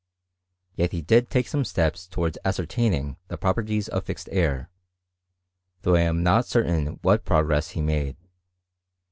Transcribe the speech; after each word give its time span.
Yet 0.73 0.93
he 0.93 1.03
did 1.03 1.29
take 1.29 1.45
seme 1.45 1.63
steps 1.63 2.07
towards 2.07 2.39
ascertaining 2.43 3.17
the 3.27 3.37
properties 3.37 3.87
of 3.87 4.03
fixed 4.03 4.29
air; 4.31 4.71
though 5.83 5.93
I 5.93 6.01
am 6.01 6.23
not 6.23 6.47
certain 6.47 6.97
what 7.03 7.23
progress 7.23 7.69
he 7.77 7.83
made. 7.83 8.17